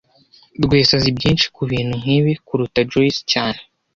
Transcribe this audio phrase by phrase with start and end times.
[0.63, 3.59] Rwesa azi byinshi kubintu nkibi kuruta Joyce cyane